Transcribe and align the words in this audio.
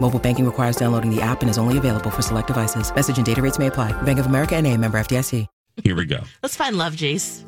Mobile 0.00 0.18
banking 0.18 0.44
requires 0.46 0.76
downloading 0.76 1.14
the 1.14 1.20
app 1.20 1.42
and 1.42 1.50
is 1.50 1.58
only 1.58 1.76
available 1.76 2.10
for 2.10 2.22
select 2.22 2.46
devices. 2.46 2.94
Message 2.94 3.18
and 3.18 3.26
data 3.26 3.42
rates 3.42 3.58
may 3.58 3.66
apply. 3.66 3.92
Bank 4.02 4.18
of 4.18 4.26
America 4.26 4.56
and 4.56 4.66
a 4.66 4.76
member 4.76 4.98
FDIC. 4.98 5.46
Here 5.84 5.94
we 5.94 6.06
go. 6.06 6.18
Let's 6.42 6.56
find 6.56 6.76
love, 6.76 6.94
Jace. 6.94 7.44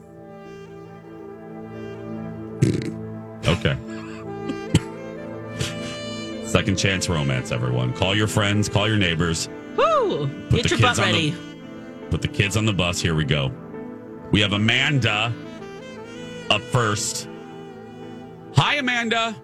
Okay. 3.47 3.77
Second 6.45 6.77
chance 6.77 7.09
romance, 7.09 7.53
everyone. 7.53 7.93
Call 7.93 8.15
your 8.15 8.27
friends, 8.27 8.69
call 8.69 8.87
your 8.89 8.97
neighbors. 8.99 9.49
Woo! 9.77 10.29
Put 10.49 10.63
Get 10.63 10.71
your 10.71 10.81
butt 10.81 10.99
ready. 10.99 11.31
the 11.31 12.07
put 12.11 12.23
the 12.23 12.29
kids 12.29 12.57
on 12.57 12.67
the 12.67 12.73
bus. 12.73 13.01
Here 13.01 13.15
we 13.15 13.25
go. 13.25 13.53
We 14.33 14.41
have 14.41 14.53
Amanda 14.53 15.33
up 16.51 16.61
first. 16.61 17.29
Hi, 18.57 18.75
Amanda. 18.77 19.35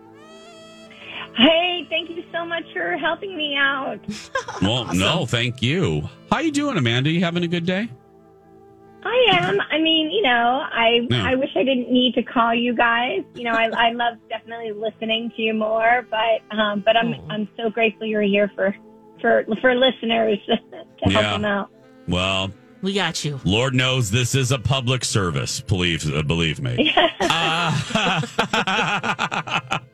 Hey, 1.36 1.86
thank 1.90 2.08
you 2.10 2.24
so 2.32 2.44
much 2.44 2.64
for 2.72 2.96
helping 2.96 3.36
me 3.36 3.56
out. 3.56 3.98
Well, 4.62 4.86
no, 4.94 5.26
thank 5.26 5.60
you. 5.60 6.08
How 6.30 6.38
you 6.38 6.50
doing, 6.50 6.78
Amanda? 6.78 7.10
You 7.10 7.20
having 7.22 7.42
a 7.44 7.48
good 7.48 7.66
day? 7.66 7.90
I 9.04 9.26
am. 9.32 9.60
I 9.70 9.78
mean, 9.78 10.10
you 10.10 10.22
know, 10.22 10.30
I 10.72 11.00
Yeah. 11.10 11.24
I 11.26 11.34
wish 11.34 11.50
I 11.54 11.62
didn't 11.62 11.92
need 11.92 12.14
to 12.14 12.22
call 12.22 12.54
you 12.54 12.74
guys. 12.74 13.20
You 13.34 13.44
know, 13.44 13.50
I 13.52 13.68
I 13.72 13.90
love 13.92 14.14
definitely 14.30 14.72
listening 14.72 15.30
to 15.36 15.42
you 15.42 15.52
more, 15.52 16.06
but 16.10 16.56
um, 16.56 16.80
but 16.80 16.96
I'm 16.96 17.14
I'm 17.30 17.46
so 17.56 17.68
grateful 17.70 18.06
you're 18.06 18.22
here 18.22 18.50
for 18.54 18.74
for 19.20 19.44
for 19.60 19.74
listeners 19.74 20.38
to 20.46 20.56
Yeah. 21.06 21.10
help 21.20 21.34
them 21.34 21.44
out. 21.44 21.70
Well, 22.08 22.50
We 22.82 22.94
got 22.94 23.24
you. 23.24 23.38
Lord 23.44 23.74
knows 23.74 24.10
this 24.10 24.34
is 24.34 24.50
a 24.52 24.58
public 24.58 25.04
service. 25.04 25.60
Believe 25.60 26.10
uh, 26.12 26.22
believe 26.22 26.60
me. 26.62 26.94
Uh, 27.28 27.72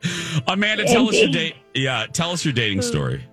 Amanda, 0.47 0.85
tell 0.85 1.07
us 1.09 1.19
your 1.19 1.29
date. 1.29 1.55
Yeah, 1.73 2.05
tell 2.11 2.31
us 2.31 2.43
your 2.45 2.53
dating 2.53 2.81
story. 2.81 3.25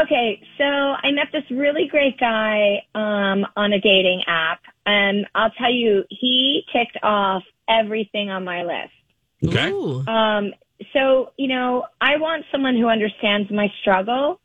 Okay, 0.00 0.40
so 0.58 0.64
I 0.64 1.10
met 1.12 1.28
this 1.32 1.44
really 1.50 1.88
great 1.90 2.20
guy 2.20 2.82
um, 2.94 3.46
on 3.56 3.72
a 3.72 3.80
dating 3.80 4.22
app, 4.26 4.60
and 4.86 5.26
I'll 5.34 5.50
tell 5.50 5.72
you, 5.72 6.04
he 6.10 6.62
ticked 6.72 6.98
off 7.02 7.42
everything 7.68 8.30
on 8.30 8.44
my 8.44 8.62
list. 8.62 8.92
Okay. 9.44 9.72
Um, 10.06 10.52
so, 10.92 11.32
you 11.36 11.48
know, 11.48 11.84
I 12.00 12.16
want 12.18 12.44
someone 12.52 12.76
who 12.76 12.88
understands 12.88 13.50
my 13.50 13.68
struggle 13.80 14.40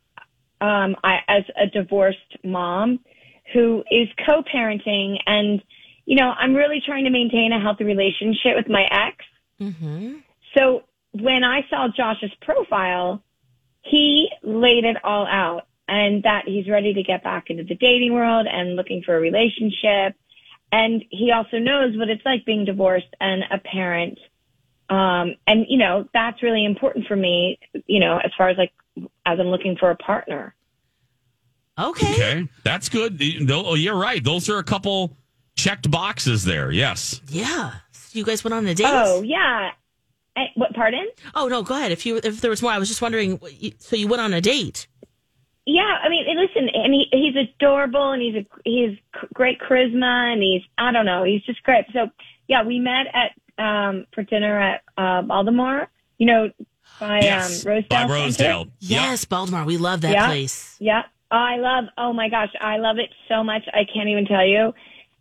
um, 0.60 0.96
I, 1.04 1.18
as 1.28 1.44
a 1.60 1.66
divorced 1.66 2.18
mom 2.42 3.00
who 3.52 3.84
is 3.90 4.08
co-parenting 4.26 5.18
and, 5.26 5.62
you 6.06 6.16
know, 6.16 6.30
I'm 6.30 6.54
really 6.54 6.82
trying 6.84 7.04
to 7.04 7.10
maintain 7.10 7.52
a 7.52 7.60
healthy 7.60 7.84
relationship 7.84 8.56
with 8.56 8.68
my 8.68 8.84
ex. 8.90 9.24
Mm-hmm. 9.60 10.16
So 10.56 10.84
when 11.12 11.44
I 11.44 11.60
saw 11.70 11.88
Josh's 11.94 12.32
profile, 12.40 13.22
he 13.82 14.28
laid 14.42 14.84
it 14.84 14.96
all 15.04 15.26
out 15.26 15.66
and 15.86 16.22
that 16.22 16.44
he's 16.46 16.68
ready 16.68 16.94
to 16.94 17.02
get 17.02 17.22
back 17.22 17.50
into 17.50 17.64
the 17.64 17.74
dating 17.74 18.14
world 18.14 18.46
and 18.50 18.76
looking 18.76 19.02
for 19.04 19.16
a 19.16 19.20
relationship. 19.20 20.16
And 20.72 21.04
he 21.10 21.30
also 21.30 21.58
knows 21.58 21.96
what 21.96 22.08
it's 22.08 22.24
like 22.24 22.44
being 22.44 22.64
divorced 22.64 23.14
and 23.20 23.44
a 23.50 23.58
parent. 23.58 24.18
Um, 24.88 25.36
and 25.46 25.66
you 25.68 25.78
know, 25.78 26.08
that's 26.12 26.42
really 26.42 26.64
important 26.64 27.06
for 27.06 27.16
me, 27.16 27.58
you 27.86 28.00
know, 28.00 28.18
as 28.18 28.32
far 28.36 28.48
as 28.48 28.56
like, 28.56 28.72
as 29.26 29.38
I'm 29.38 29.48
looking 29.48 29.76
for 29.78 29.90
a 29.90 29.96
partner. 29.96 30.54
Okay. 31.78 32.12
Okay, 32.12 32.48
that's 32.62 32.88
good. 32.88 33.20
Oh, 33.50 33.74
you're 33.74 33.98
right. 33.98 34.22
Those 34.22 34.48
are 34.48 34.58
a 34.58 34.64
couple 34.64 35.16
checked 35.56 35.90
boxes 35.90 36.44
there. 36.44 36.70
Yes. 36.70 37.20
Yeah. 37.28 37.72
So 37.92 38.18
you 38.18 38.24
guys 38.24 38.44
went 38.44 38.54
on 38.54 38.66
a 38.66 38.74
date? 38.74 38.86
Oh 38.88 39.22
yeah. 39.22 39.70
Eh, 40.36 40.46
what, 40.56 40.74
pardon? 40.74 41.06
Oh, 41.34 41.46
no, 41.48 41.62
go 41.62 41.74
ahead. 41.76 41.92
If 41.92 42.04
you 42.04 42.20
if 42.22 42.40
there 42.40 42.50
was 42.50 42.60
more, 42.62 42.72
I 42.72 42.78
was 42.78 42.88
just 42.88 43.00
wondering. 43.02 43.38
So 43.78 43.96
you 43.96 44.08
went 44.08 44.20
on 44.20 44.32
a 44.34 44.40
date? 44.40 44.86
Yeah, 45.66 45.98
I 46.02 46.08
mean, 46.10 46.26
listen, 46.36 46.68
and 46.74 46.92
he 46.92 47.06
he's 47.10 47.36
adorable, 47.36 48.10
and 48.12 48.20
he's 48.20 48.34
a 48.34 48.46
he's 48.64 48.98
great 49.32 49.60
charisma, 49.60 50.32
and 50.32 50.42
he's 50.42 50.62
I 50.76 50.92
don't 50.92 51.06
know, 51.06 51.22
he's 51.24 51.42
just 51.44 51.62
great. 51.62 51.86
So 51.92 52.10
yeah, 52.48 52.64
we 52.64 52.78
met 52.78 53.06
at 53.14 53.30
um 53.64 54.06
for 54.12 54.22
dinner 54.24 54.60
at 54.60 54.82
uh, 54.98 55.22
Baltimore, 55.22 55.88
you 56.18 56.26
know, 56.26 56.50
by 57.00 57.20
yes. 57.20 57.64
um 57.64 57.70
Rosedale. 57.72 57.88
By 57.88 57.96
Center. 58.00 58.12
Rosedale. 58.12 58.66
Yes, 58.80 59.24
Baltimore. 59.24 59.64
We 59.64 59.78
love 59.78 60.02
that 60.02 60.12
Yeah. 60.12 60.26
place. 60.26 60.76
Yeah, 60.80 61.04
I 61.30 61.56
love. 61.56 61.84
Oh 61.96 62.12
my 62.12 62.28
gosh, 62.28 62.50
I 62.60 62.76
love 62.76 62.98
it 62.98 63.10
so 63.28 63.42
much. 63.42 63.62
I 63.72 63.84
can't 63.84 64.08
even 64.08 64.26
tell 64.26 64.44
you. 64.46 64.74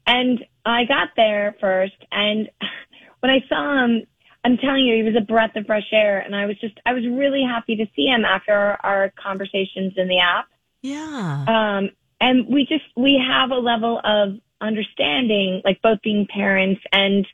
And 0.06 0.44
I 0.66 0.84
got 0.84 1.10
there 1.16 1.56
first, 1.62 1.96
and 2.12 2.50
when 3.22 3.32
I 3.32 3.40
saw 3.48 3.86
him, 3.86 4.06
I'm 4.44 4.58
telling 4.58 4.86
you, 4.86 4.96
he 4.96 5.04
was 5.04 5.16
a 5.16 5.26
breath 5.26 5.56
of 5.56 5.66
fresh 5.66 5.88
air, 5.92 6.20
and 6.20 6.36
I 6.36 6.46
was 6.46 6.60
just, 6.60 6.78
I 6.86 6.94
was 6.94 7.04
really 7.06 7.44
happy 7.44 7.78
to 7.78 7.86
see 7.96 8.06
him 8.06 8.26
after 8.26 8.52
our, 8.54 8.80
our 8.84 9.14
conversations 9.22 9.94
in 9.96 10.08
the 10.08 10.20
app. 10.20 10.48
Yeah. 10.82 11.46
Um, 11.48 11.92
and 12.20 12.48
we 12.48 12.66
just, 12.66 12.84
we 12.98 13.22
have 13.26 13.52
a 13.52 13.56
level 13.56 14.02
of 14.04 14.40
understanding, 14.60 15.62
like 15.64 15.82
both 15.82 16.02
being 16.02 16.28
parents 16.28 16.82
and, 16.92 17.26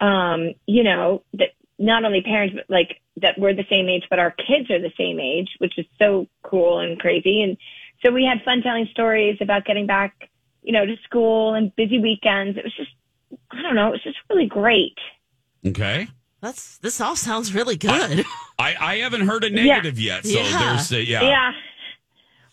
um, 0.00 0.54
you 0.66 0.82
know, 0.82 1.22
that 1.34 1.50
not 1.78 2.04
only 2.04 2.22
parents, 2.22 2.56
but 2.56 2.72
like 2.72 3.00
that 3.20 3.38
we're 3.38 3.54
the 3.54 3.66
same 3.70 3.88
age, 3.88 4.04
but 4.10 4.18
our 4.18 4.32
kids 4.32 4.70
are 4.70 4.80
the 4.80 4.92
same 4.96 5.20
age, 5.20 5.48
which 5.58 5.78
is 5.78 5.86
so 5.98 6.26
cool 6.42 6.80
and 6.80 6.98
crazy. 6.98 7.42
And 7.42 7.56
so 8.04 8.12
we 8.12 8.24
had 8.24 8.44
fun 8.44 8.62
telling 8.62 8.88
stories 8.90 9.38
about 9.40 9.64
getting 9.64 9.86
back, 9.86 10.28
you 10.62 10.72
know, 10.72 10.84
to 10.84 10.96
school 11.04 11.54
and 11.54 11.74
busy 11.76 11.98
weekends. 11.98 12.58
It 12.58 12.64
was 12.64 12.74
just, 12.76 12.90
I 13.50 13.62
don't 13.62 13.74
know, 13.74 13.88
it 13.88 13.92
was 13.92 14.02
just 14.02 14.18
really 14.28 14.46
great. 14.46 14.98
Okay. 15.66 16.08
That's 16.40 16.78
this 16.78 17.00
all 17.00 17.16
sounds 17.16 17.52
really 17.54 17.76
good. 17.76 18.24
I, 18.58 18.74
I 18.80 18.96
haven't 18.98 19.26
heard 19.26 19.44
a 19.44 19.50
negative 19.50 19.98
yet. 19.98 20.24
So 20.24 20.38
Yeah. 20.38 20.74
there's, 20.74 20.92
uh, 20.92 20.96
yeah. 20.96 21.22
Yeah. 21.22 21.52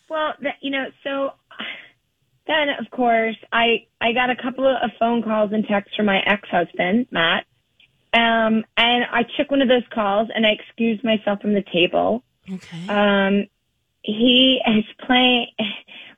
Well, 0.10 0.34
that, 0.42 0.56
you 0.62 0.72
know, 0.72 0.86
so 1.04 1.32
then 2.48 2.70
of 2.80 2.90
course 2.92 3.36
I 3.52 3.86
I 4.02 4.14
got 4.14 4.30
a 4.30 4.36
couple 4.36 4.68
of 4.68 4.92
phone 5.00 5.24
calls 5.24 5.52
and 5.52 5.66
texts 5.66 5.96
from 5.96 6.06
my 6.08 6.20
ex-husband, 6.26 7.08
Matt. 7.12 7.46
Um 8.14 8.64
and 8.78 9.06
I 9.12 9.24
took 9.38 9.52
one 9.52 9.62
of 9.62 9.68
those 9.68 9.84
calls 9.94 10.30
and 10.34 10.46
I 10.46 10.50
excused 10.52 11.04
myself 11.04 11.42
from 11.42 11.54
the 11.54 11.64
table. 11.74 12.24
okay. 12.52 12.88
Um 12.88 13.46
he 14.02 14.62
is 14.68 14.86
playing 15.06 15.48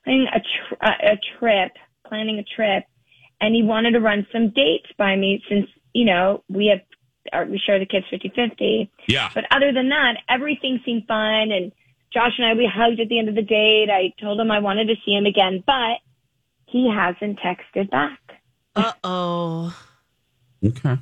planning 0.04 0.28
a 0.32 0.40
tr- 0.40 0.82
a 0.84 1.12
a 1.12 1.18
trip, 1.38 1.72
planning 2.06 2.38
a 2.38 2.44
trip 2.44 2.84
and 3.40 3.54
he 3.54 3.62
wanted 3.62 3.92
to 3.92 4.00
run 4.00 4.26
some 4.32 4.50
dates 4.50 4.88
by 4.98 5.16
me 5.16 5.42
since, 5.48 5.66
you 5.94 6.04
know, 6.04 6.42
we 6.48 6.66
have 6.66 6.80
or 7.32 7.44
we 7.46 7.58
share 7.58 7.78
the 7.78 7.86
kids 7.86 8.06
50-50. 8.12 8.88
Yeah. 9.06 9.30
But 9.34 9.44
other 9.50 9.72
than 9.72 9.88
that, 9.90 10.18
everything 10.28 10.80
seemed 10.84 11.06
fun. 11.06 11.50
And 11.52 11.72
Josh 12.12 12.32
and 12.38 12.46
I, 12.46 12.54
we 12.54 12.66
hugged 12.72 13.00
at 13.00 13.08
the 13.08 13.18
end 13.18 13.28
of 13.28 13.34
the 13.34 13.42
date. 13.42 13.88
I 13.90 14.12
told 14.20 14.40
him 14.40 14.50
I 14.50 14.58
wanted 14.60 14.88
to 14.88 14.94
see 15.04 15.12
him 15.14 15.26
again, 15.26 15.62
but 15.66 15.98
he 16.66 16.90
hasn't 16.92 17.38
texted 17.40 17.90
back. 17.90 18.18
Uh 18.76 18.92
oh. 19.04 19.76
Okay. 20.64 20.96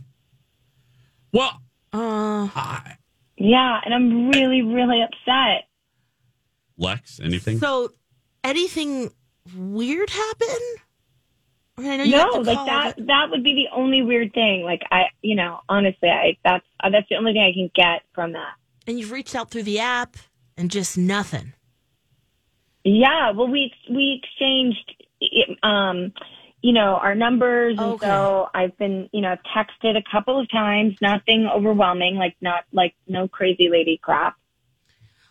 Well, 1.32 1.60
Uh, 1.92 2.48
I, 2.54 2.96
Yeah. 3.36 3.80
And 3.84 3.94
I'm 3.94 4.28
really, 4.30 4.62
really 4.62 5.02
upset. 5.02 5.64
Lex, 6.78 7.20
anything? 7.20 7.58
so 7.58 7.90
anything 8.44 9.10
weird 9.56 10.10
happen? 10.10 10.56
I, 11.78 11.96
know 11.96 12.04
you 12.04 12.10
No, 12.16 12.28
like 12.40 12.56
call, 12.56 12.66
that, 12.66 12.96
but- 12.96 13.06
that 13.06 13.30
would 13.30 13.44
be 13.44 13.54
the 13.54 13.68
only 13.74 14.02
weird 14.02 14.32
thing. 14.32 14.62
Like 14.62 14.82
I, 14.90 15.04
you 15.22 15.34
know, 15.34 15.60
honestly, 15.68 16.08
I, 16.08 16.36
that's, 16.44 16.64
uh, 16.82 16.90
that's 16.90 17.08
the 17.08 17.16
only 17.16 17.32
thing 17.32 17.42
I 17.42 17.52
can 17.52 17.70
get 17.74 18.02
from 18.14 18.32
that. 18.32 18.54
and 18.86 18.98
you've 18.98 19.10
reached 19.10 19.34
out 19.34 19.50
through 19.50 19.64
the 19.64 19.78
app 19.80 20.16
and 20.56 20.70
just 20.70 20.96
nothing. 20.96 21.52
Yeah. 22.84 23.32
Well, 23.32 23.48
we, 23.48 23.72
we 23.90 24.22
exchanged, 24.22 25.04
um, 25.62 26.12
you 26.62 26.72
know, 26.72 26.94
our 26.96 27.14
numbers. 27.14 27.76
And 27.78 28.00
so 28.00 28.48
I've 28.54 28.76
been, 28.78 29.08
you 29.12 29.20
know, 29.20 29.32
I've 29.32 29.42
texted 29.56 29.96
a 29.96 30.02
couple 30.10 30.40
of 30.40 30.50
times, 30.50 30.96
nothing 31.02 31.46
overwhelming, 31.52 32.14
like 32.16 32.36
not 32.40 32.64
like 32.72 32.94
no 33.06 33.28
crazy 33.28 33.68
lady 33.68 33.98
crap. 34.02 34.36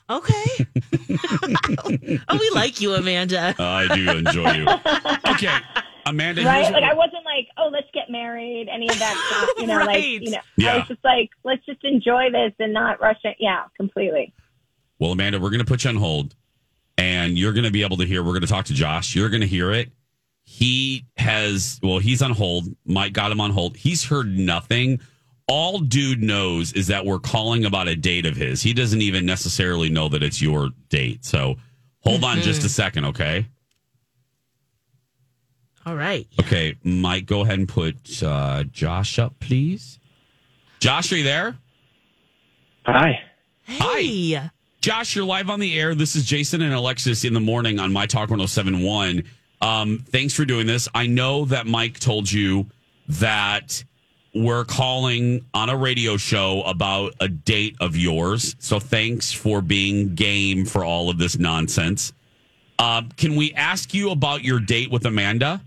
Okay. 0.09 0.43
oh, 2.29 2.37
we 2.39 2.49
like 2.51 2.79
you, 2.81 2.93
Amanda. 2.93 3.55
I 3.57 3.87
do 3.95 4.09
enjoy 4.11 4.51
you. 4.51 4.67
Okay, 5.33 5.57
Amanda. 6.05 6.43
Right? 6.43 6.63
what 6.63 6.73
Like 6.73 6.83
I 6.83 6.93
wasn't 6.93 7.25
like, 7.25 7.47
oh, 7.57 7.69
let's 7.71 7.87
get 7.93 8.09
married, 8.09 8.67
any 8.71 8.87
of 8.87 8.99
that 8.99 9.15
stuff. 9.27 9.49
You 9.57 9.67
know, 9.67 9.85
like, 9.85 10.03
you 10.03 10.31
know, 10.31 10.39
Yeah. 10.57 10.73
I 10.73 10.77
was 10.77 10.87
just 10.87 11.03
like, 11.03 11.29
let's 11.43 11.65
just 11.65 11.83
enjoy 11.83 12.29
this 12.31 12.53
and 12.59 12.73
not 12.73 13.01
rush 13.01 13.19
it. 13.23 13.37
Yeah, 13.39 13.63
completely. 13.77 14.33
Well, 14.99 15.11
Amanda, 15.11 15.39
we're 15.39 15.49
going 15.49 15.59
to 15.59 15.65
put 15.65 15.83
you 15.83 15.89
on 15.89 15.95
hold 15.95 16.35
and 16.97 17.37
you're 17.37 17.53
going 17.53 17.65
to 17.65 17.71
be 17.71 17.83
able 17.83 17.97
to 17.97 18.05
hear. 18.05 18.23
We're 18.23 18.31
going 18.31 18.41
to 18.41 18.47
talk 18.47 18.65
to 18.65 18.73
Josh. 18.73 19.15
You're 19.15 19.29
going 19.29 19.41
to 19.41 19.47
hear 19.47 19.71
it. 19.71 19.91
He 20.43 21.05
has, 21.17 21.79
well, 21.81 21.97
he's 21.97 22.21
on 22.21 22.31
hold. 22.31 22.65
Mike 22.85 23.13
got 23.13 23.31
him 23.31 23.41
on 23.41 23.51
hold. 23.51 23.75
He's 23.75 24.03
heard 24.05 24.37
nothing. 24.37 24.99
All 25.47 25.79
dude 25.79 26.21
knows 26.21 26.73
is 26.73 26.87
that 26.87 27.05
we're 27.05 27.19
calling 27.19 27.65
about 27.65 27.87
a 27.87 27.95
date 27.95 28.25
of 28.25 28.35
his. 28.35 28.61
He 28.61 28.73
doesn't 28.73 29.01
even 29.01 29.25
necessarily 29.25 29.89
know 29.89 30.07
that 30.09 30.21
it's 30.21 30.41
your 30.41 30.69
date. 30.89 31.25
So 31.25 31.55
hold 32.01 32.23
on 32.23 32.37
just 32.41 32.59
mm-hmm. 32.59 32.67
a 32.67 32.69
second, 32.69 33.05
okay? 33.05 33.47
All 35.85 35.95
right. 35.95 36.27
Okay, 36.39 36.75
Mike, 36.83 37.27
go 37.27 37.41
ahead 37.41 37.59
and 37.59 37.69
put 37.69 38.23
uh, 38.23 38.63
Josh 38.63 39.19
up, 39.19 39.39
please. 39.39 39.99
Josh, 40.79 41.11
are 41.11 41.17
you 41.17 41.23
there? 41.23 41.57
Hi. 42.85 43.21
Hey. 43.63 44.41
Josh, 44.81 45.15
you're 45.15 45.25
live 45.25 45.49
on 45.49 45.59
the 45.59 45.79
air. 45.79 45.95
This 45.95 46.15
is 46.15 46.25
Jason 46.25 46.61
and 46.61 46.73
Alexis 46.73 47.23
in 47.23 47.33
the 47.33 47.39
morning 47.39 47.79
on 47.79 47.93
My 47.93 48.05
Talk 48.05 48.29
1071. 48.29 49.23
Um, 49.61 50.03
thanks 50.09 50.33
for 50.33 50.45
doing 50.45 50.67
this. 50.67 50.87
I 50.93 51.07
know 51.07 51.45
that 51.45 51.65
Mike 51.65 51.99
told 51.99 52.31
you 52.31 52.67
that 53.07 53.83
we're 54.33 54.65
calling 54.65 55.45
on 55.53 55.69
a 55.69 55.77
radio 55.77 56.17
show 56.17 56.61
about 56.63 57.13
a 57.19 57.27
date 57.27 57.75
of 57.79 57.95
yours. 57.95 58.55
So 58.59 58.79
thanks 58.79 59.31
for 59.31 59.61
being 59.61 60.13
game 60.13 60.65
for 60.65 60.83
all 60.83 61.09
of 61.09 61.17
this 61.17 61.37
nonsense. 61.39 62.11
Uh, 62.77 63.03
can 63.17 63.35
we 63.35 63.53
ask 63.53 63.93
you 63.93 64.11
about 64.11 64.43
your 64.43 64.59
date 64.59 64.91
with 64.91 65.05
Amanda? 65.05 65.61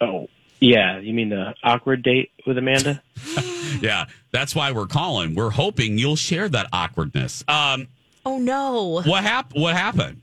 Oh, 0.00 0.28
yeah. 0.60 0.98
You 0.98 1.12
mean 1.14 1.28
the 1.30 1.54
awkward 1.62 2.02
date 2.02 2.30
with 2.46 2.58
Amanda? 2.58 3.02
Yeah, 3.80 4.06
that's 4.32 4.52
why 4.54 4.72
we're 4.72 4.88
calling. 4.88 5.36
We're 5.36 5.50
hoping 5.50 5.96
you'll 5.96 6.16
share 6.16 6.48
that 6.48 6.66
awkwardness. 6.72 7.44
Um, 7.46 7.86
Oh 8.26 8.36
no. 8.38 9.00
what 9.06 9.22
hap- 9.22 9.54
What 9.54 9.76
happened? 9.76 10.22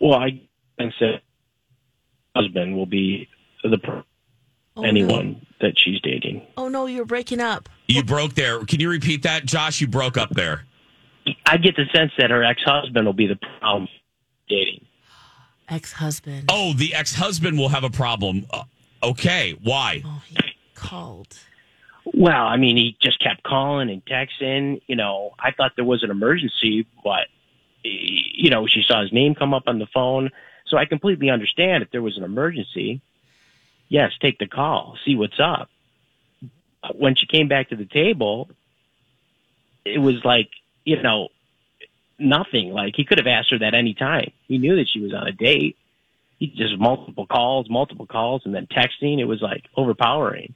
Well, 0.00 0.14
I 0.18 0.40
and 0.78 0.92
said 0.98 1.22
husband 2.34 2.76
will 2.76 2.86
be 2.86 3.28
the 3.62 3.78
per- 3.78 4.02
Oh, 4.76 4.82
anyone 4.82 5.46
that 5.60 5.74
she's 5.78 6.00
dating. 6.00 6.42
Oh 6.56 6.66
no, 6.68 6.86
you're 6.86 7.04
breaking 7.04 7.38
up. 7.40 7.68
You 7.86 8.02
broke 8.02 8.34
there. 8.34 8.64
Can 8.64 8.80
you 8.80 8.90
repeat 8.90 9.22
that, 9.22 9.46
Josh? 9.46 9.80
You 9.80 9.86
broke 9.86 10.16
up 10.18 10.30
there. 10.30 10.64
I 11.46 11.58
get 11.58 11.76
the 11.76 11.84
sense 11.94 12.10
that 12.18 12.30
her 12.30 12.42
ex 12.42 12.60
husband 12.64 13.06
will 13.06 13.12
be 13.12 13.28
the 13.28 13.38
problem 13.60 13.88
dating. 14.48 14.84
Ex-husband. 15.68 16.50
Oh, 16.50 16.72
the 16.74 16.94
ex-husband 16.94 17.58
will 17.58 17.70
have 17.70 17.84
a 17.84 17.90
problem. 17.90 18.46
Uh, 18.50 18.64
okay, 19.02 19.56
why? 19.62 20.02
Oh, 20.04 20.22
he 20.26 20.36
called. 20.74 21.38
Well, 22.04 22.46
I 22.46 22.56
mean, 22.56 22.76
he 22.76 22.96
just 23.00 23.22
kept 23.22 23.42
calling 23.42 23.88
and 23.88 24.04
texting. 24.04 24.82
You 24.86 24.96
know, 24.96 25.32
I 25.38 25.52
thought 25.52 25.72
there 25.76 25.84
was 25.84 26.02
an 26.02 26.10
emergency, 26.10 26.86
but 27.02 27.28
you 27.82 28.50
know, 28.50 28.66
she 28.66 28.82
saw 28.86 29.02
his 29.02 29.12
name 29.12 29.34
come 29.34 29.54
up 29.54 29.64
on 29.66 29.78
the 29.78 29.86
phone. 29.86 30.30
So 30.66 30.76
I 30.76 30.86
completely 30.86 31.30
understand 31.30 31.82
if 31.82 31.90
there 31.90 32.02
was 32.02 32.16
an 32.16 32.24
emergency. 32.24 33.00
Yes, 33.88 34.12
take 34.20 34.38
the 34.38 34.46
call, 34.46 34.98
see 35.04 35.14
what's 35.14 35.38
up. 35.38 35.68
When 36.94 37.14
she 37.14 37.26
came 37.26 37.48
back 37.48 37.70
to 37.70 37.76
the 37.76 37.84
table, 37.84 38.50
it 39.84 39.98
was 39.98 40.24
like, 40.24 40.48
you 40.84 41.00
know, 41.02 41.28
nothing. 42.18 42.70
Like 42.72 42.94
he 42.96 43.04
could 43.04 43.18
have 43.18 43.26
asked 43.26 43.50
her 43.50 43.58
that 43.60 43.74
any 43.74 43.94
time. 43.94 44.30
He 44.48 44.58
knew 44.58 44.76
that 44.76 44.86
she 44.92 45.00
was 45.00 45.12
on 45.14 45.26
a 45.26 45.32
date. 45.32 45.76
He 46.38 46.48
just 46.48 46.78
multiple 46.78 47.26
calls, 47.26 47.68
multiple 47.70 48.06
calls, 48.06 48.42
and 48.44 48.54
then 48.54 48.66
texting. 48.66 49.18
It 49.20 49.24
was 49.24 49.40
like 49.40 49.64
overpowering. 49.76 50.54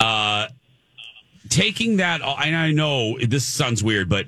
Uh, 0.00 0.48
taking 1.48 1.96
that, 1.98 2.20
and 2.22 2.56
I 2.56 2.72
know 2.72 3.18
this 3.18 3.44
sounds 3.46 3.82
weird, 3.82 4.08
but 4.08 4.26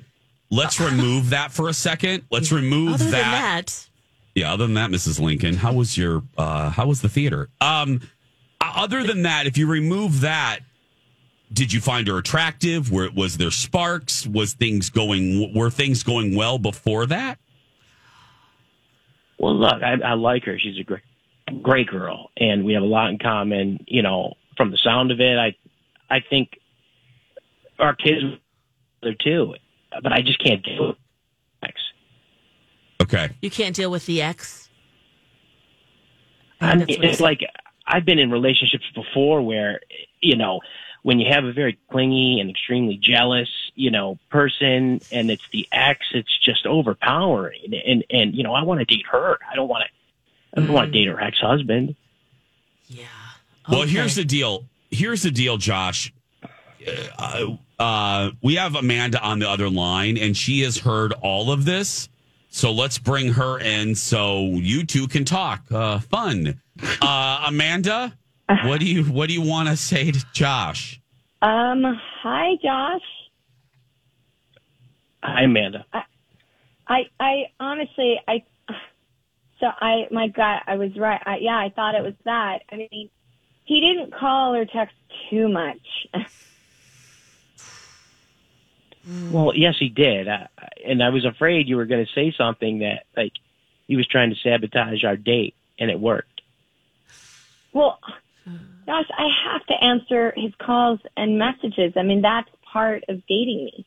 let's 0.49 0.79
remove 0.79 1.29
that 1.31 1.51
for 1.51 1.69
a 1.69 1.73
second. 1.73 2.23
Let's 2.31 2.51
remove 2.51 2.95
Other 2.95 3.05
that. 3.05 3.11
than 3.11 3.21
that, 3.31 3.89
Yeah. 4.35 4.53
Other 4.53 4.65
than 4.65 4.75
that, 4.75 4.89
Mrs. 4.89 5.19
Lincoln, 5.19 5.55
how 5.55 5.73
was 5.73 5.97
your? 5.97 6.23
Uh, 6.37 6.69
how 6.69 6.87
was 6.87 7.01
the 7.01 7.09
theater? 7.09 7.49
Um, 7.61 8.01
other 8.61 9.03
than 9.03 9.23
that, 9.23 9.45
if 9.47 9.57
you 9.57 9.67
remove 9.67 10.21
that, 10.21 10.59
did 11.51 11.73
you 11.73 11.81
find 11.81 12.07
her 12.07 12.17
attractive? 12.17 12.91
Were 12.91 13.09
was 13.11 13.37
there 13.37 13.51
sparks? 13.51 14.27
Was 14.27 14.53
things 14.53 14.89
going? 14.89 15.53
Were 15.53 15.69
things 15.69 16.03
going 16.03 16.35
well 16.35 16.59
before 16.59 17.05
that? 17.07 17.39
Well, 19.39 19.55
look, 19.55 19.81
I, 19.81 19.93
I 20.03 20.13
like 20.13 20.43
her. 20.45 20.59
She's 20.59 20.77
a 20.79 20.83
great, 20.83 21.03
great 21.61 21.87
girl, 21.87 22.29
and 22.37 22.65
we 22.65 22.73
have 22.73 22.83
a 22.83 22.87
lot 22.87 23.09
in 23.09 23.17
common. 23.17 23.83
You 23.87 24.01
know, 24.01 24.35
from 24.57 24.71
the 24.71 24.77
sound 24.77 25.11
of 25.11 25.19
it, 25.19 25.37
I, 25.37 25.55
I 26.13 26.19
think 26.29 26.59
our 27.79 27.95
kids 27.95 28.21
are 29.03 29.13
too, 29.13 29.55
but 30.03 30.11
I 30.11 30.21
just 30.21 30.43
can't 30.43 30.63
deal 30.63 30.89
with 30.89 30.97
sex. 31.61 31.81
Okay. 33.01 33.29
you 33.41 33.49
can't 33.49 33.75
deal 33.75 33.89
with 33.89 34.05
the 34.05 34.21
ex. 34.21 34.69
I 36.61 36.75
mean, 36.75 36.79
That's 36.79 36.97
what 36.97 37.05
he 37.05 37.11
it's 37.11 37.21
like 37.21 37.39
I've 37.87 38.05
been 38.05 38.19
in 38.19 38.29
relationships 38.29 38.85
before 38.93 39.41
where, 39.41 39.79
you 40.21 40.35
know, 40.35 40.59
when 41.03 41.19
you 41.19 41.31
have 41.31 41.45
a 41.45 41.53
very 41.53 41.77
clingy 41.89 42.39
and 42.39 42.49
extremely 42.49 42.97
jealous, 42.97 43.49
you 43.75 43.91
know, 43.91 44.17
person, 44.29 45.01
and 45.11 45.31
it's 45.31 45.47
the 45.51 45.67
ex, 45.71 46.05
it's 46.13 46.37
just 46.39 46.65
overpowering. 46.65 47.73
And 47.85 48.03
and 48.09 48.35
you 48.35 48.43
know, 48.43 48.53
I 48.53 48.63
want 48.63 48.79
to 48.79 48.85
date 48.85 49.05
her. 49.11 49.37
I 49.49 49.55
don't 49.55 49.67
want 49.67 49.83
to. 49.83 49.89
I 50.59 50.65
don't 50.65 50.73
want 50.73 50.91
to 50.91 50.91
date 50.91 51.07
her 51.07 51.21
ex 51.21 51.39
husband. 51.39 51.95
Yeah. 52.87 53.05
Well, 53.69 53.83
here's 53.83 54.15
the 54.15 54.25
deal. 54.25 54.65
Here's 54.89 55.21
the 55.21 55.31
deal, 55.31 55.57
Josh. 55.57 56.11
Uh, 57.17 57.55
uh, 57.77 58.31
we 58.41 58.55
have 58.55 58.75
Amanda 58.75 59.21
on 59.21 59.39
the 59.39 59.49
other 59.49 59.69
line, 59.69 60.17
and 60.17 60.35
she 60.35 60.61
has 60.61 60.79
heard 60.79 61.13
all 61.21 61.51
of 61.51 61.65
this. 61.65 62.09
So 62.49 62.71
let's 62.71 62.97
bring 62.97 63.33
her 63.33 63.59
in 63.59 63.93
so 63.95 64.45
you 64.45 64.83
two 64.85 65.07
can 65.07 65.23
talk. 65.23 65.63
Uh, 65.71 65.99
fun. 65.99 66.59
Uh, 67.01 67.45
Amanda, 67.47 68.17
what 68.65 68.79
do 68.79 68.87
you 68.87 69.03
what 69.03 69.27
do 69.27 69.33
you 69.33 69.41
want 69.41 69.69
to 69.69 69.77
say 69.77 70.11
to 70.11 70.25
Josh? 70.33 70.98
Um, 71.41 71.83
hi, 72.21 72.55
Josh. 72.61 73.01
Hi, 75.23 75.43
Amanda. 75.43 75.85
I, 75.93 76.01
I 76.87 76.99
I 77.19 77.33
honestly, 77.59 78.15
I, 78.27 78.43
so 79.59 79.67
I, 79.67 80.07
my 80.11 80.27
God, 80.27 80.61
I 80.67 80.75
was 80.75 80.91
right. 80.97 81.21
I, 81.25 81.37
yeah, 81.41 81.57
I 81.57 81.71
thought 81.75 81.95
it 81.95 82.03
was 82.03 82.13
that. 82.25 82.59
I 82.71 82.75
mean, 82.75 83.09
he 83.63 83.79
didn't 83.81 84.13
call 84.13 84.53
or 84.55 84.65
text 84.65 84.95
too 85.29 85.47
much. 85.49 85.77
Well, 89.31 89.53
yes, 89.55 89.75
he 89.79 89.89
did, 89.89 90.27
uh, 90.27 90.47
and 90.85 91.03
I 91.03 91.09
was 91.09 91.25
afraid 91.25 91.67
you 91.67 91.77
were 91.77 91.85
going 91.85 92.05
to 92.05 92.11
say 92.13 92.33
something 92.37 92.79
that 92.79 93.03
like 93.15 93.33
he 93.87 93.95
was 93.95 94.07
trying 94.07 94.31
to 94.31 94.35
sabotage 94.43 95.03
our 95.03 95.17
date, 95.17 95.55
and 95.79 95.89
it 95.89 95.99
worked. 95.99 96.41
well, 97.73 97.99
Josh, 98.89 99.05
I 99.15 99.27
have 99.45 99.63
to 99.67 99.83
answer 99.83 100.33
his 100.35 100.51
calls 100.57 100.99
and 101.15 101.37
messages. 101.37 101.93
I 101.95 102.01
mean, 102.01 102.23
that's 102.23 102.49
part 102.73 103.03
of 103.07 103.21
dating 103.27 103.69
me. 103.69 103.85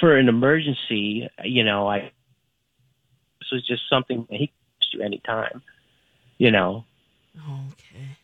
For 0.00 0.16
an 0.16 0.30
emergency, 0.30 1.28
you 1.44 1.62
know, 1.62 1.86
I 1.86 2.10
this 3.40 3.50
was 3.52 3.66
just 3.66 3.82
something 3.90 4.26
that 4.30 4.36
he 4.36 4.46
could 4.46 4.98
do 4.98 5.02
anytime. 5.02 5.62
You 6.38 6.52
know, 6.52 6.86
Okay. 7.36 8.16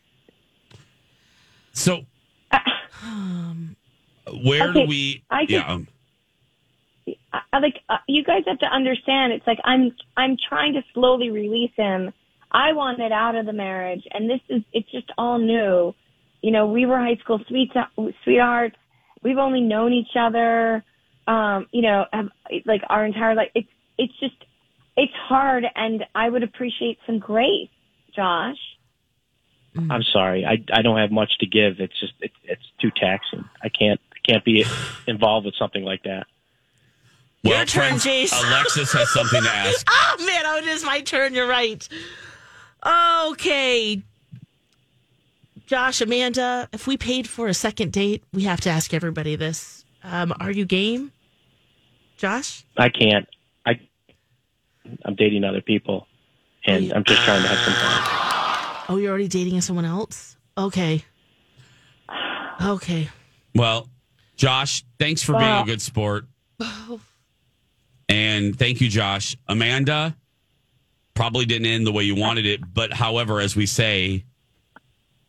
So, 1.73 2.05
Um, 3.03 3.75
where 4.43 4.73
do 4.73 4.87
we? 4.87 5.23
I 5.29 5.45
can- 5.45 5.55
yeah, 5.55 5.71
um, 5.71 5.87
I, 7.31 7.41
I 7.51 7.59
like 7.59 7.83
uh, 7.89 7.97
you 8.07 8.23
guys 8.23 8.41
have 8.47 8.57
to 8.59 8.65
understand. 8.65 9.33
It's 9.33 9.45
like 9.45 9.59
I'm 9.63 9.95
I'm 10.17 10.35
trying 10.49 10.73
to 10.73 10.83
slowly 10.95 11.29
release 11.29 11.73
him. 11.75 12.11
I 12.53 12.73
wanted 12.73 13.11
out 13.11 13.35
of 13.35 13.45
the 13.45 13.53
marriage, 13.53 14.03
and 14.11 14.29
this 14.29 14.41
is 14.49 14.61
it's 14.71 14.89
just 14.91 15.11
all 15.17 15.39
new. 15.39 15.93
You 16.41 16.51
know, 16.51 16.67
we 16.67 16.85
were 16.85 16.97
high 16.97 17.15
school 17.15 17.39
sweet 17.47 17.71
sweethearts. 18.23 18.75
We've 19.23 19.37
only 19.37 19.61
known 19.61 19.93
each 19.93 20.15
other, 20.19 20.83
um, 21.25 21.67
you 21.71 21.81
know, 21.81 22.05
have, 22.11 22.27
like 22.65 22.81
our 22.89 23.05
entire 23.05 23.33
life. 23.33 23.49
It's 23.55 23.69
it's 23.97 24.13
just 24.19 24.35
it's 24.95 25.13
hard, 25.27 25.65
and 25.75 26.03
I 26.13 26.29
would 26.29 26.43
appreciate 26.43 26.99
some 27.07 27.19
grace, 27.19 27.69
Josh. 28.15 28.57
I'm 29.75 30.03
sorry, 30.03 30.45
I 30.45 30.63
I 30.71 30.83
don't 30.83 30.99
have 30.99 31.11
much 31.11 31.31
to 31.39 31.47
give. 31.47 31.79
It's 31.79 31.99
just 31.99 32.13
it, 32.19 32.31
it's 32.43 32.61
too 32.79 32.91
taxing. 32.91 33.45
I 33.63 33.69
can't 33.69 33.99
I 34.11 34.31
can't 34.31 34.45
be 34.45 34.65
involved 35.07 35.45
with 35.45 35.55
something 35.57 35.83
like 35.83 36.03
that. 36.03 36.27
Your 37.41 37.65
turn, 37.65 37.95
Jace. 37.95 38.31
Alexis 38.31 38.93
has 38.93 39.09
something 39.09 39.41
to 39.43 39.49
ask. 39.49 39.87
Oh 40.15 40.25
man, 40.25 40.43
oh, 40.45 40.57
it 40.57 40.65
is 40.65 40.83
my 40.85 41.01
turn. 41.01 41.33
You're 41.33 41.47
right. 41.47 41.87
Okay. 42.85 44.01
Josh, 45.65 46.01
Amanda, 46.01 46.67
if 46.73 46.87
we 46.87 46.97
paid 46.97 47.27
for 47.27 47.47
a 47.47 47.53
second 47.53 47.91
date, 47.93 48.23
we 48.33 48.43
have 48.43 48.61
to 48.61 48.69
ask 48.69 48.93
everybody 48.93 49.35
this. 49.35 49.85
Um, 50.03 50.33
are 50.39 50.51
you 50.51 50.65
game? 50.65 51.11
Josh? 52.17 52.65
I 52.77 52.89
can't. 52.89 53.27
I 53.65 53.79
I'm 55.05 55.15
dating 55.15 55.45
other 55.45 55.61
people, 55.61 56.07
and 56.65 56.91
I'm 56.93 57.03
just 57.05 57.21
trying 57.23 57.41
to 57.41 57.47
have 57.47 57.59
some 57.59 57.73
fun. 57.73 58.19
Oh, 58.89 58.97
you're 58.97 59.11
already 59.11 59.29
dating 59.29 59.61
someone 59.61 59.85
else? 59.85 60.35
Okay. 60.57 61.05
Okay. 62.61 63.09
Well, 63.55 63.87
Josh, 64.35 64.83
thanks 64.99 65.23
for 65.23 65.31
being 65.37 65.61
a 65.61 65.63
good 65.65 65.81
sport. 65.81 66.25
And 68.09 68.59
thank 68.59 68.81
you, 68.81 68.89
Josh. 68.89 69.37
Amanda 69.47 70.15
probably 71.13 71.45
didn't 71.45 71.67
end 71.67 71.85
the 71.85 71.91
way 71.91 72.03
you 72.03 72.15
wanted 72.15 72.45
it, 72.45 72.61
but 72.73 72.91
however, 72.93 73.39
as 73.39 73.55
we 73.55 73.65
say, 73.65 74.25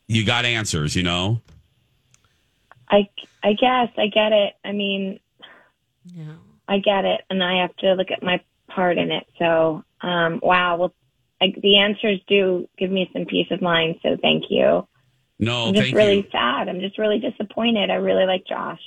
you 0.06 0.24
got 0.24 0.44
answers, 0.44 0.96
you 0.96 1.02
know? 1.02 1.40
I, 2.88 3.08
I 3.42 3.52
guess 3.54 3.88
I 3.96 4.06
get 4.06 4.32
it. 4.32 4.54
I 4.64 4.72
mean, 4.72 5.20
Yeah. 6.06 6.34
I 6.68 6.78
get 6.78 7.04
it, 7.04 7.20
and 7.28 7.42
I 7.44 7.60
have 7.60 7.76
to 7.76 7.92
look 7.94 8.10
at 8.10 8.22
my 8.22 8.40
part 8.68 8.96
in 8.96 9.10
it. 9.10 9.26
So, 9.38 9.84
um, 10.00 10.40
wow. 10.42 10.76
Well, 10.76 10.94
I, 11.40 11.52
the 11.60 11.78
answers 11.78 12.20
do 12.26 12.68
give 12.78 12.90
me 12.90 13.10
some 13.12 13.26
peace 13.26 13.48
of 13.50 13.60
mind. 13.60 13.96
So, 14.02 14.16
thank 14.20 14.44
you. 14.48 14.86
No, 15.38 15.66
I'm 15.66 15.74
just 15.74 15.84
thank 15.84 15.96
really 15.96 16.16
you. 16.18 16.26
sad. 16.32 16.68
I'm 16.68 16.80
just 16.80 16.96
really 16.96 17.18
disappointed. 17.18 17.90
I 17.90 17.94
really 17.96 18.24
like 18.24 18.46
Josh. 18.46 18.80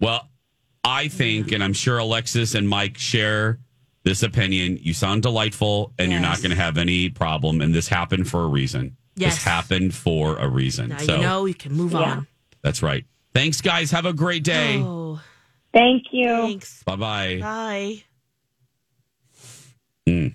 Well, 0.00 0.28
I 0.82 1.08
think, 1.08 1.52
and 1.52 1.62
I'm 1.64 1.72
sure 1.72 1.96
Alexis 1.98 2.54
and 2.54 2.68
Mike 2.68 2.98
share 2.98 3.58
this 4.04 4.22
opinion. 4.22 4.78
You 4.80 4.94
sound 4.94 5.22
delightful, 5.22 5.92
and 5.98 6.12
you're 6.12 6.20
not 6.20 6.38
going 6.38 6.50
to 6.50 6.56
have 6.56 6.78
any 6.78 7.08
problem. 7.10 7.60
And 7.60 7.74
this 7.74 7.88
happened 7.88 8.28
for 8.28 8.42
a 8.42 8.46
reason. 8.46 8.96
Yes. 9.16 9.34
This 9.36 9.44
happened 9.44 9.94
for 9.94 10.36
a 10.36 10.48
reason. 10.48 10.90
Now 10.90 10.98
so 10.98 11.16
you 11.16 11.22
know 11.22 11.44
you 11.46 11.54
can 11.54 11.72
move 11.72 11.92
Yeah. 11.92 11.98
on. 11.98 12.26
that's 12.62 12.82
right. 12.82 13.04
Thanks, 13.32 13.60
guys. 13.60 13.90
Have 13.90 14.06
a 14.06 14.12
great 14.12 14.44
day. 14.44 14.78
Oh, 14.80 15.20
Thank 15.72 16.04
you. 16.12 16.28
thanks. 16.28 16.82
Bye 16.84 16.96
bye. 16.96 17.38
Bye. 17.40 18.02
Hmm. 20.06 20.28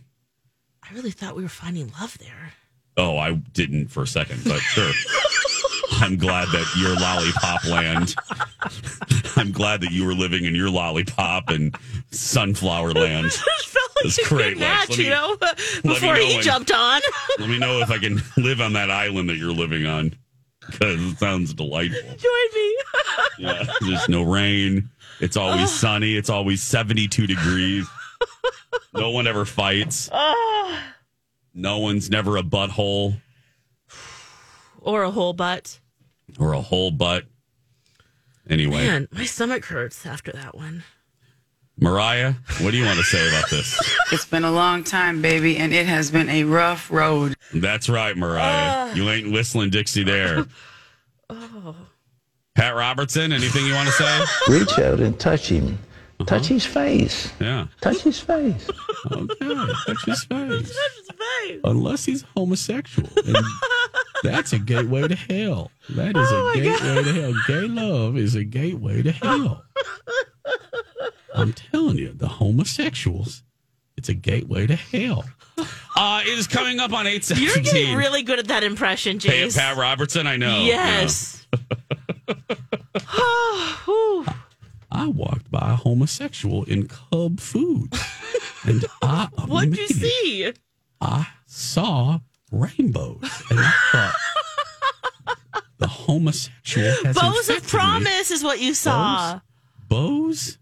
I 0.84 0.94
really 0.94 1.12
thought 1.12 1.36
we 1.36 1.44
were 1.44 1.50
finding 1.50 1.92
love 2.00 2.18
there. 2.18 2.54
Oh, 2.98 3.18
I 3.18 3.34
didn't 3.34 3.88
for 3.88 4.04
a 4.04 4.08
second, 4.08 4.42
but 4.44 4.60
sure. 4.60 4.92
I'm 6.02 6.18
glad 6.18 6.48
that 6.50 6.66
your 6.78 6.96
lollipop 6.96 7.66
land. 7.66 8.16
I'm 9.38 9.52
glad 9.52 9.82
that 9.82 9.92
you 9.92 10.06
were 10.06 10.14
living 10.14 10.46
in 10.46 10.56
your 10.56 10.70
lollipop 10.70 11.50
and 11.50 11.76
sunflower 12.12 12.94
land. 12.94 13.32
It 14.02 14.14
felt 14.14 14.18
like 14.18 14.26
a 14.26 14.30
great, 14.30 14.58
Lex. 14.58 14.90
Let 14.90 14.98
me- 14.98 15.04
you 15.04 15.10
know, 15.10 15.36
before 15.84 16.14
know 16.14 16.22
he 16.26 16.36
when- 16.36 16.44
jumped 16.44 16.72
on. 16.72 17.02
Let 17.38 17.50
me 17.50 17.60
know 17.60 17.80
if 17.82 17.92
I 17.92 17.98
can 17.98 18.22
live 18.38 18.62
on 18.62 18.72
that 18.74 18.90
island 18.90 19.30
that 19.30 19.36
you're 19.36 19.52
living 19.52 19.86
on 19.86 20.16
because 20.66 21.02
it 21.12 21.18
sounds 21.18 21.54
delightful. 21.54 22.02
Join 22.02 22.54
me. 22.56 22.78
Yeah, 23.40 23.64
there's 23.82 24.08
no 24.08 24.22
rain. 24.24 24.90
It's 25.20 25.36
always 25.36 25.64
oh. 25.64 25.66
sunny. 25.66 26.16
It's 26.16 26.30
always 26.30 26.64
72 26.64 27.28
degrees. 27.28 27.86
No 28.94 29.10
one 29.10 29.28
ever 29.28 29.44
fights. 29.46 30.10
oh. 30.14 30.80
No 31.54 31.80
one's 31.80 32.10
never 32.10 32.38
a 32.38 32.44
butthole 32.44 33.20
Or 34.80 35.04
a 35.04 35.12
whole 35.12 35.34
butt. 35.34 35.80
Or 36.40 36.54
a 36.54 36.62
whole 36.62 36.92
butt. 36.92 37.26
Anyway, 38.50 38.78
Man, 38.78 39.08
my 39.12 39.26
stomach 39.26 39.66
hurts 39.66 40.06
after 40.06 40.32
that 40.32 40.56
one. 40.56 40.84
Mariah, 41.82 42.34
what 42.60 42.72
do 42.72 42.78
you 42.78 42.86
want 42.86 42.98
to 42.98 43.06
say 43.06 43.26
about 43.30 43.50
this? 43.50 43.80
It's 44.12 44.26
been 44.26 44.44
a 44.44 44.52
long 44.52 44.84
time, 44.84 45.22
baby, 45.22 45.56
and 45.58 45.74
it 45.74 45.86
has 45.86 46.12
been 46.12 46.28
a 46.30 46.44
rough 46.44 46.92
road. 46.92 47.36
That's 47.54 47.88
right, 47.88 48.18
Mariah. 48.18 48.94
You 48.96 49.10
ain't 49.10 49.32
whistling 49.32 49.70
Dixie 49.70 50.04
there. 50.04 50.46
Oh. 51.30 51.76
Pat 52.56 52.76
Robertson, 52.76 53.32
anything 53.32 53.66
you 53.66 53.74
want 53.74 53.88
to 53.88 53.94
say? 53.94 54.26
reach 54.50 54.78
out 54.80 55.00
and 55.00 55.18
touch 55.18 55.48
him. 55.48 55.80
Uh-huh. 56.20 56.26
Touch 56.26 56.48
his 56.48 56.66
face. 56.66 57.32
Yeah. 57.40 57.68
Touch 57.82 58.02
his 58.02 58.20
face. 58.20 58.70
Okay. 59.10 59.38
Touch 59.86 60.06
his 60.06 60.24
face. 60.26 60.78
Unless 61.64 62.04
he's 62.04 62.26
homosexual. 62.36 63.08
And 63.26 63.38
that's 64.24 64.54
a 64.54 64.60
gateway 64.60 65.08
to 65.08 65.16
hell. 65.16 65.72
That 65.90 66.16
is 66.18 66.32
a 66.32 66.52
gateway 66.62 67.04
to 67.04 67.14
hell. 67.22 67.34
Gay 67.48 67.68
love 67.68 68.18
is 68.18 68.36
a 68.36 68.44
gateway 68.44 69.02
to 69.04 69.12
hell. 69.12 69.64
I'm 71.36 71.54
telling 71.54 71.98
you, 71.98 72.12
the 72.14 72.28
homosexuals, 72.28 73.44
it's 73.98 74.10
a 74.10 74.14
gateway 74.14 74.68
to 74.68 74.76
hell. 74.76 75.26
Uh, 75.96 76.22
it 76.26 76.38
is 76.38 76.48
coming 76.48 76.80
up 76.80 76.92
on 76.94 77.06
You're 77.06 77.56
getting 77.64 77.96
really 77.96 78.24
good 78.24 78.40
at 78.40 78.48
that 78.48 78.64
impression, 78.64 79.20
Pat, 79.20 79.32
Jace. 79.32 79.58
Pat 79.58 79.78
Robertson, 79.78 80.28
I 80.28 80.38
know. 80.38 80.64
Yes. 80.64 81.46
Whew. 83.86 84.24
Yeah. 84.28 84.34
I 84.92 85.08
walked 85.08 85.52
by 85.52 85.72
a 85.72 85.76
homosexual 85.76 86.64
in 86.66 86.88
Cub 86.88 87.40
Food. 87.40 87.94
And 88.66 88.86
I 89.02 89.28
What'd 89.46 89.78
you 89.78 89.86
immediately- 89.86 90.10
see? 90.10 90.54
I 91.02 91.28
saw 91.46 92.20
rainbows. 92.52 93.22
And 93.50 93.60
I 93.60 93.74
thought, 93.92 95.36
the 95.78 95.88
homosexual 95.88 96.92
has 97.06 97.16
Bows 97.16 97.50
of 97.50 97.56
infected 97.56 97.64
me. 97.64 97.70
promise 97.80 98.32
is 98.32 98.44
what 98.44 98.60
you 98.60 98.74
saw. 98.74 99.40
Bows 99.88 100.58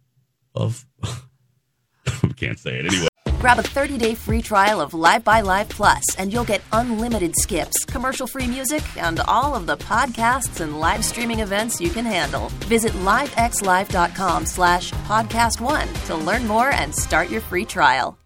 of. 0.54 0.86
Can't 2.38 2.60
say 2.60 2.80
it 2.80 2.86
anyway. 2.86 3.08
Grab 3.40 3.60
a 3.60 3.64
30-day 3.64 4.16
free 4.16 4.42
trial 4.42 4.82
of 4.82 4.94
Live 4.96 5.24
by 5.24 5.42
Live 5.42 5.70
Plus, 5.70 6.04
and 6.18 6.34
you'll 6.34 6.44
get 6.44 6.62
unlimited 6.72 7.34
skips, 7.38 7.86
commercial-free 7.86 8.48
music, 8.48 8.82
and 8.98 9.20
all 9.22 9.54
of 9.56 9.68
the 9.68 9.78
podcasts 9.78 10.60
and 10.60 10.80
live 10.80 11.06
streaming 11.06 11.40
events 11.42 11.80
you 11.80 11.90
can 11.92 12.04
handle. 12.06 12.50
Visit 12.66 12.94
livexlive.com 12.94 14.46
slash 14.48 14.92
podcast 14.92 15.62
one 15.62 15.88
to 16.06 16.16
learn 16.16 16.48
more 16.48 16.72
and 16.72 16.94
start 16.94 17.30
your 17.30 17.42
free 17.42 17.66
trial. 17.66 18.18